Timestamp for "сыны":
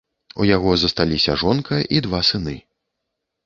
2.33-2.59